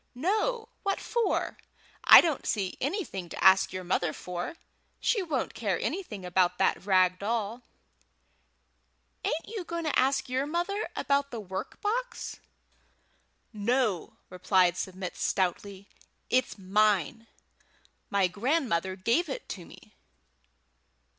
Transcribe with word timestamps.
"No! 0.15 0.69
What 0.81 0.99
for? 0.99 1.57
I 2.05 2.21
don't 2.21 2.47
see 2.47 2.75
anything 2.81 3.29
to 3.29 3.43
ask 3.43 3.71
your 3.71 3.83
mother 3.83 4.13
for. 4.13 4.55
She 4.99 5.21
won't 5.21 5.53
care 5.53 5.79
anything 5.79 6.25
about 6.25 6.57
that 6.57 6.83
rag 6.87 7.19
doll." 7.19 7.61
"Ain't 9.23 9.47
you 9.47 9.63
going 9.63 9.83
to 9.83 9.99
ask 9.99 10.27
your 10.27 10.47
mother 10.47 10.89
about 10.95 11.29
the 11.29 11.39
work 11.39 11.79
box?" 11.81 12.37
"No," 13.53 14.13
replied 14.31 14.75
Submit 14.75 15.15
stoutly. 15.17 15.87
"It's 16.31 16.57
mine; 16.57 17.27
my 18.09 18.25
grandmother 18.27 18.95
gave 18.95 19.29
it 19.29 19.47
to 19.49 19.65
me." 19.67 19.93